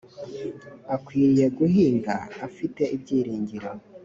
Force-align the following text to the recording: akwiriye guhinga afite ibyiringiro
akwiriye 0.95 1.47
guhinga 1.57 2.13
afite 2.47 2.83
ibyiringiro 2.95 3.69